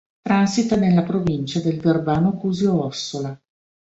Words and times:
Transita 0.23 0.75
nella 0.77 1.03
provincia 1.03 1.59
del 1.61 1.79
Verbano-Cusio-Ossola. 1.79 3.39